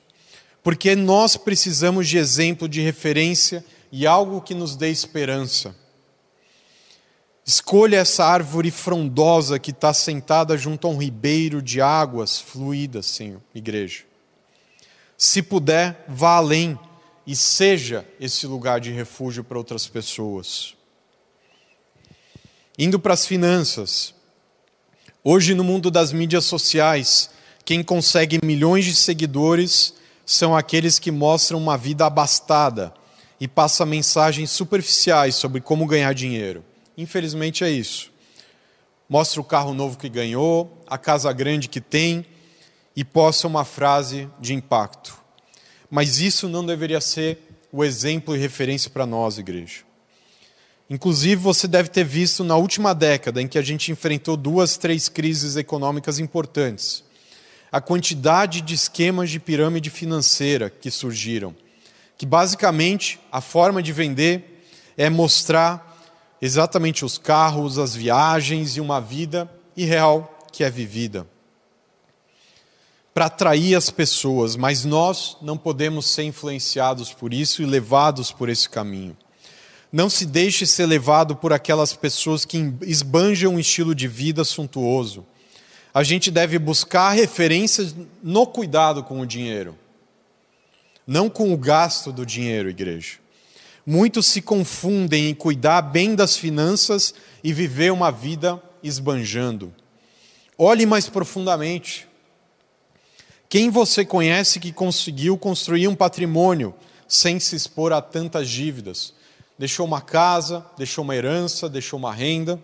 [0.62, 5.74] Porque nós precisamos de exemplo, de referência e algo que nos dê esperança.
[7.48, 13.40] Escolha essa árvore frondosa que está sentada junto a um ribeiro de águas fluídas, Senhor,
[13.54, 14.04] igreja.
[15.16, 16.78] Se puder, vá além
[17.26, 20.74] e seja esse lugar de refúgio para outras pessoas.
[22.78, 24.12] Indo para as finanças.
[25.24, 27.30] Hoje, no mundo das mídias sociais,
[27.64, 29.94] quem consegue milhões de seguidores
[30.26, 32.92] são aqueles que mostram uma vida abastada
[33.40, 36.62] e passam mensagens superficiais sobre como ganhar dinheiro.
[36.98, 38.10] Infelizmente é isso.
[39.08, 42.26] Mostra o carro novo que ganhou, a casa grande que tem
[42.96, 45.16] e posta uma frase de impacto.
[45.88, 47.38] Mas isso não deveria ser
[47.72, 49.84] o exemplo e referência para nós, igreja.
[50.90, 55.08] Inclusive, você deve ter visto na última década, em que a gente enfrentou duas, três
[55.08, 57.04] crises econômicas importantes,
[57.70, 61.54] a quantidade de esquemas de pirâmide financeira que surgiram,
[62.16, 64.64] que basicamente a forma de vender
[64.96, 65.87] é mostrar
[66.40, 71.26] exatamente os carros, as viagens e uma vida irreal que é vivida.
[73.12, 78.48] Para atrair as pessoas, mas nós não podemos ser influenciados por isso e levados por
[78.48, 79.16] esse caminho.
[79.90, 85.26] Não se deixe ser levado por aquelas pessoas que esbanjam um estilo de vida suntuoso.
[85.92, 89.76] A gente deve buscar referências no cuidado com o dinheiro,
[91.06, 93.18] não com o gasto do dinheiro, igreja.
[93.90, 99.74] Muitos se confundem em cuidar bem das finanças e viver uma vida esbanjando.
[100.58, 102.06] Olhe mais profundamente.
[103.48, 106.74] Quem você conhece que conseguiu construir um patrimônio
[107.08, 109.14] sem se expor a tantas dívidas?
[109.58, 112.62] deixou uma casa, deixou uma herança, deixou uma renda.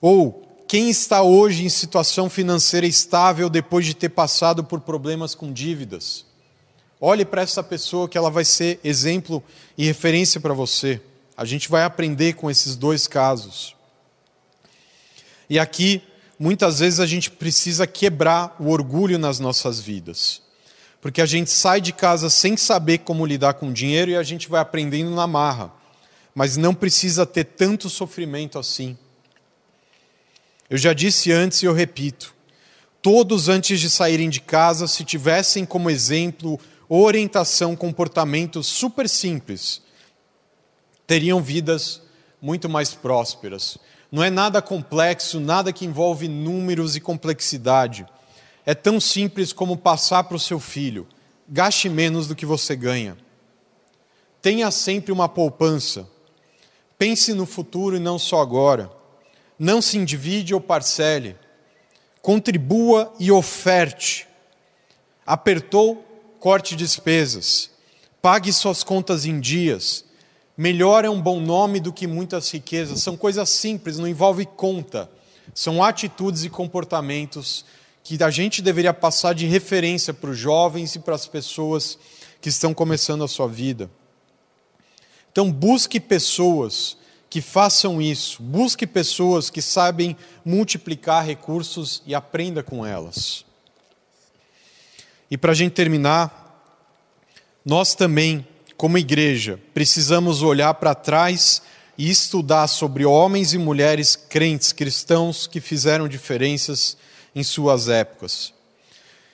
[0.00, 5.52] Ou quem está hoje em situação financeira estável depois de ter passado por problemas com
[5.52, 6.26] dívidas?
[7.04, 9.42] Olhe para essa pessoa que ela vai ser exemplo
[9.76, 11.00] e referência para você.
[11.36, 13.76] A gente vai aprender com esses dois casos.
[15.50, 16.00] E aqui,
[16.38, 20.42] muitas vezes a gente precisa quebrar o orgulho nas nossas vidas
[21.02, 24.48] porque a gente sai de casa sem saber como lidar com dinheiro e a gente
[24.48, 25.72] vai aprendendo na marra.
[26.32, 28.96] Mas não precisa ter tanto sofrimento assim.
[30.70, 32.32] Eu já disse antes e eu repito:
[33.02, 36.58] todos antes de saírem de casa, se tivessem como exemplo
[37.00, 39.82] orientação, comportamentos super simples,
[41.06, 42.02] teriam vidas
[42.40, 43.78] muito mais prósperas.
[44.10, 48.06] Não é nada complexo, nada que envolve números e complexidade
[48.64, 51.06] é tão simples como passar para o seu filho:
[51.48, 53.16] gaste menos do que você ganha.
[54.40, 56.08] Tenha sempre uma poupança.
[56.98, 58.90] Pense no futuro e não só agora.
[59.58, 61.36] Não se endivide ou parcele.
[62.20, 64.26] Contribua e oferte.
[65.26, 66.04] Apertou,
[66.42, 67.70] corte despesas.
[68.20, 70.04] Pague suas contas em dias.
[70.56, 73.00] Melhor é um bom nome do que muitas riquezas.
[73.00, 75.08] São coisas simples, não envolve conta.
[75.54, 77.64] São atitudes e comportamentos
[78.02, 81.96] que a gente deveria passar de referência para os jovens e para as pessoas
[82.40, 83.88] que estão começando a sua vida.
[85.30, 86.96] Então, busque pessoas
[87.30, 93.44] que façam isso, busque pessoas que sabem multiplicar recursos e aprenda com elas.
[95.32, 96.62] E para a gente terminar,
[97.64, 101.62] nós também, como igreja, precisamos olhar para trás
[101.96, 106.98] e estudar sobre homens e mulheres crentes cristãos que fizeram diferenças
[107.34, 108.52] em suas épocas.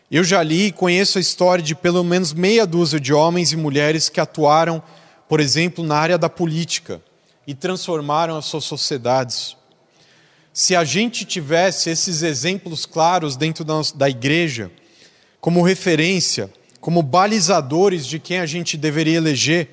[0.09, 3.57] Eu já li e conheço a história de pelo menos meia dúzia de homens e
[3.57, 4.81] mulheres que atuaram,
[5.29, 7.03] por exemplo, na área da política
[7.45, 9.57] e transformaram as suas sociedades.
[10.53, 13.65] Se a gente tivesse esses exemplos claros dentro
[13.97, 14.71] da, igreja,
[15.41, 19.69] como referência, como balizadores de quem a gente deveria eleger,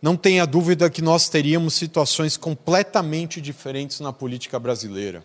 [0.00, 5.24] não tenha dúvida que nós teríamos situações completamente diferentes na política brasileira.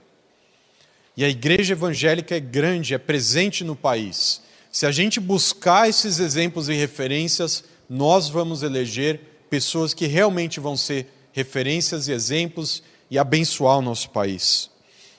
[1.15, 4.41] E a igreja evangélica é grande, é presente no país.
[4.71, 10.75] Se a gente buscar esses exemplos e referências, nós vamos eleger pessoas que realmente vão
[10.75, 14.71] ser referências e exemplos e abençoar o nosso país.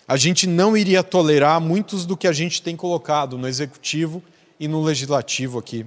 [0.09, 4.21] A gente não iria tolerar muitos do que a gente tem colocado no executivo
[4.65, 5.85] e no legislativo aqui.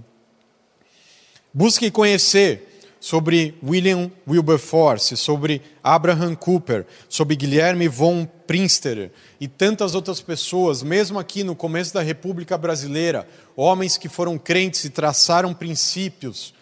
[1.51, 9.11] Busque conhecer sobre William Wilberforce, sobre Abraham Cooper, sobre Guilherme von Prinsterer
[9.41, 14.86] e tantas outras pessoas, mesmo aqui no começo da República Brasileira, homens que foram crentes
[14.86, 16.53] e traçaram princípios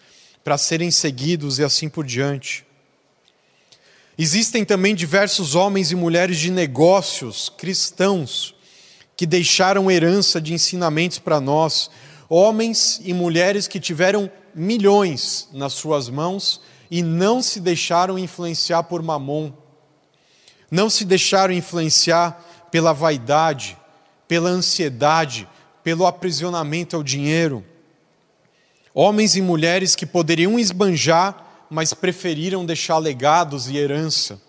[0.42, 2.64] para serem seguidos e assim por diante.
[4.16, 8.56] Existem também diversos homens e mulheres de negócios cristãos
[9.16, 11.90] que deixaram herança de ensinamentos para nós,
[12.28, 16.60] homens e mulheres que tiveram milhões nas suas mãos
[16.90, 19.52] e não se deixaram influenciar por mamon,
[20.70, 23.76] não se deixaram influenciar pela vaidade,
[24.26, 25.48] pela ansiedade,
[25.82, 27.64] pelo aprisionamento ao dinheiro.
[28.92, 34.40] Homens e mulheres que poderiam esbanjar, mas preferiram deixar legados e herança.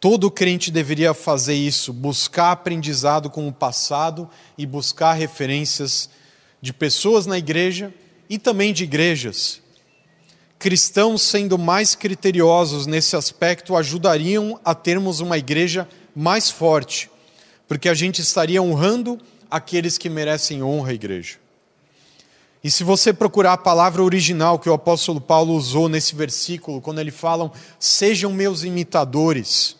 [0.00, 4.26] Todo crente deveria fazer isso, buscar aprendizado com o passado
[4.56, 6.08] e buscar referências
[6.62, 7.92] de pessoas na igreja
[8.28, 9.60] e também de igrejas.
[10.58, 15.86] Cristãos sendo mais criteriosos nesse aspecto ajudariam a termos uma igreja
[16.16, 17.10] mais forte,
[17.68, 19.18] porque a gente estaria honrando
[19.50, 21.36] aqueles que merecem honra à igreja.
[22.64, 27.00] E se você procurar a palavra original que o apóstolo Paulo usou nesse versículo, quando
[27.00, 29.79] ele fala, sejam meus imitadores,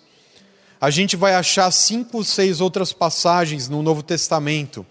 [0.81, 4.87] a gente vai achar cinco ou seis outras passagens no Novo Testamento,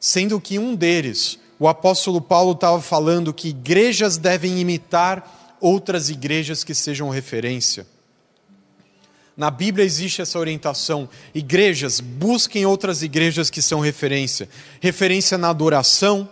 [0.00, 6.64] sendo que um deles o apóstolo Paulo estava falando que igrejas devem imitar outras igrejas
[6.64, 7.86] que sejam referência.
[9.36, 11.08] Na Bíblia existe essa orientação.
[11.32, 14.48] Igrejas, busquem outras igrejas que são referência.
[14.80, 16.28] Referência na adoração,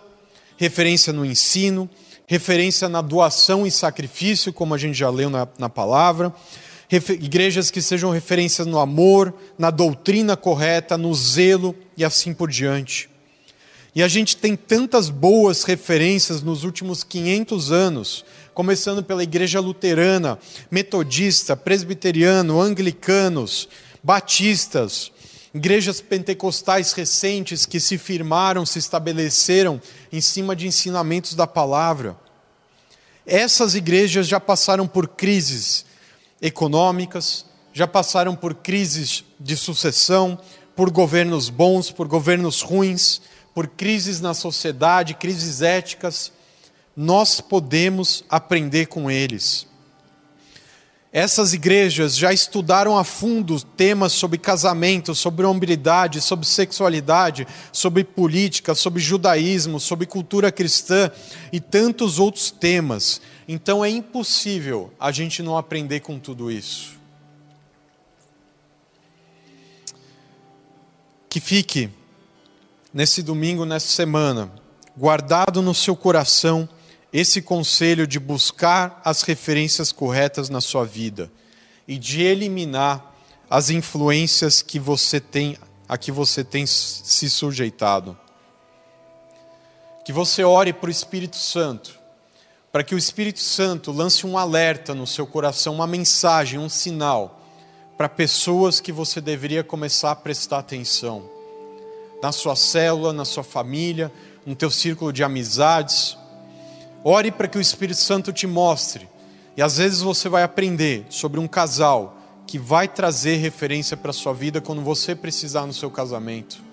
[0.57, 1.88] referência no ensino,
[2.26, 6.34] referência na doação e sacrifício, como a gente já leu na, na palavra.
[6.91, 13.09] Igrejas que sejam referências no amor, na doutrina correta, no zelo e assim por diante.
[13.95, 18.24] E a gente tem tantas boas referências nos últimos 500 anos,
[18.55, 20.38] começando pela igreja luterana,
[20.70, 23.68] metodista, presbiteriano, anglicanos,
[24.03, 25.12] batistas,
[25.55, 29.80] igrejas pentecostais recentes que se firmaram, se estabeleceram
[30.12, 32.16] em cima de ensinamentos da palavra.
[33.24, 35.84] Essas igrejas já passaram por crises
[36.41, 40.38] econômicas, já passaram por crises de sucessão,
[40.74, 43.20] por governos bons, por governos ruins,
[43.55, 46.32] por crises na sociedade, crises éticas,
[46.97, 49.66] nós podemos aprender com eles.
[51.12, 58.76] Essas igrejas já estudaram a fundo temas sobre casamento, sobre hombridade, sobre sexualidade, sobre política,
[58.76, 61.11] sobre judaísmo, sobre cultura cristã
[61.53, 63.20] e tantos outros temas.
[63.53, 66.96] Então é impossível a gente não aprender com tudo isso.
[71.28, 71.90] Que fique
[72.94, 74.53] nesse domingo, nessa semana,
[74.96, 76.68] guardado no seu coração
[77.12, 81.28] esse conselho de buscar as referências corretas na sua vida
[81.88, 83.16] e de eliminar
[83.51, 88.16] as influências que você tem a que você tem se sujeitado.
[90.05, 91.99] Que você ore para o Espírito Santo,
[92.72, 97.40] para que o Espírito Santo lance um alerta no seu coração, uma mensagem, um sinal
[97.96, 101.22] para pessoas que você deveria começar a prestar atenção.
[102.22, 104.10] Na sua célula, na sua família,
[104.46, 106.16] no teu círculo de amizades.
[107.04, 109.08] Ore para que o Espírito Santo te mostre.
[109.56, 112.16] E às vezes você vai aprender sobre um casal
[112.46, 116.69] que vai trazer referência para a sua vida quando você precisar no seu casamento.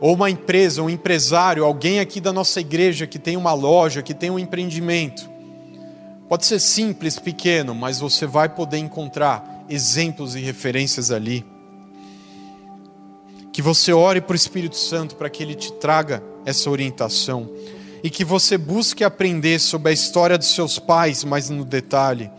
[0.00, 4.14] Ou uma empresa, um empresário, alguém aqui da nossa igreja que tem uma loja, que
[4.14, 5.28] tem um empreendimento.
[6.28, 11.44] Pode ser simples, pequeno, mas você vai poder encontrar exemplos e referências ali.
[13.52, 17.50] Que você ore para o Espírito Santo para que ele te traga essa orientação
[18.02, 22.30] e que você busque aprender sobre a história dos seus pais mais no detalhe.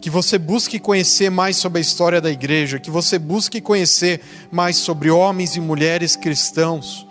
[0.00, 4.20] Que você busque conhecer mais sobre a história da igreja, que você busque conhecer
[4.50, 7.06] mais sobre homens e mulheres cristãos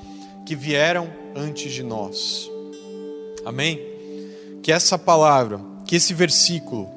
[0.46, 2.50] que vieram antes de nós.
[3.46, 3.80] Amém?
[4.64, 6.90] Que essa palavra, que esse versículo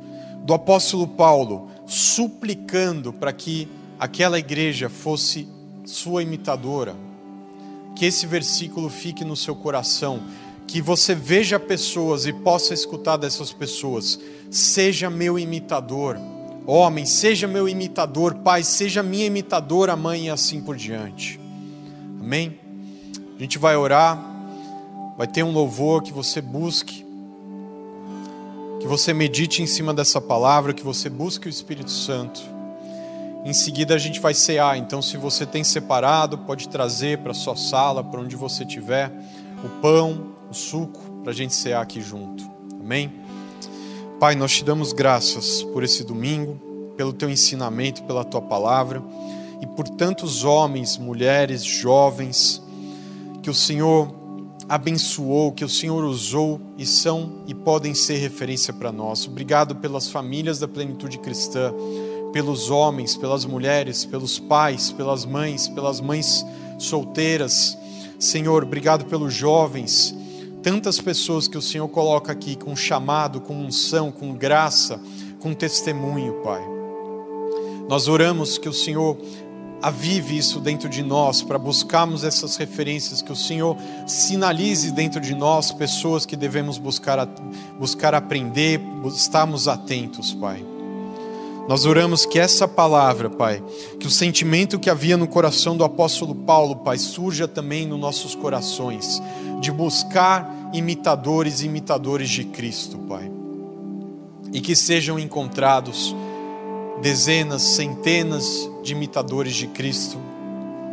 [0.44, 3.68] do apóstolo Paulo suplicando para que
[3.98, 5.46] aquela igreja fosse
[5.84, 6.96] sua imitadora,
[7.94, 10.22] que esse versículo fique no seu coração,
[10.66, 14.18] que você veja pessoas e possa escutar dessas pessoas.
[14.50, 16.18] Seja meu imitador,
[16.66, 21.38] homem, seja meu imitador, pai, seja minha imitadora, mãe, e assim por diante.
[22.20, 22.58] Amém?
[23.36, 24.18] A gente vai orar,
[25.16, 27.04] vai ter um louvor que você busque,
[28.80, 32.40] que você medite em cima dessa palavra, que você busque o Espírito Santo.
[33.44, 37.56] Em seguida a gente vai cear, então se você tem separado, pode trazer para sua
[37.56, 39.10] sala, para onde você estiver,
[39.64, 42.48] o pão, o suco, para a gente cear aqui junto.
[42.80, 43.12] Amém?
[44.20, 49.02] Pai, nós te damos graças por esse domingo, pelo teu ensinamento, pela tua palavra
[49.60, 52.62] e por tantos homens, mulheres, jovens
[53.42, 54.14] que o Senhor
[54.68, 59.26] abençoou, que o Senhor usou e são e podem ser referência para nós.
[59.26, 61.72] Obrigado pelas famílias da plenitude cristã
[62.32, 66.44] pelos homens, pelas mulheres, pelos pais, pelas mães, pelas mães
[66.78, 67.76] solteiras.
[68.18, 70.14] Senhor, obrigado pelos jovens,
[70.62, 75.00] tantas pessoas que o Senhor coloca aqui com chamado, com unção, com graça,
[75.40, 76.62] com testemunho, Pai.
[77.88, 79.18] Nós oramos que o Senhor
[79.82, 85.34] avive isso dentro de nós, para buscarmos essas referências, que o Senhor sinalize dentro de
[85.34, 87.26] nós pessoas que devemos buscar,
[87.78, 90.71] buscar aprender, estarmos atentos, Pai.
[91.68, 93.62] Nós oramos que essa palavra, Pai,
[94.00, 98.34] que o sentimento que havia no coração do apóstolo Paulo, Pai, surja também nos nossos
[98.34, 99.22] corações,
[99.60, 103.30] de buscar imitadores e imitadores de Cristo, Pai.
[104.52, 106.14] E que sejam encontrados
[107.00, 110.18] dezenas, centenas de imitadores de Cristo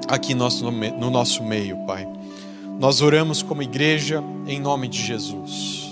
[0.07, 2.07] aqui no nosso meio, Pai.
[2.80, 5.89] Nós oramos como igreja em nome de Jesus.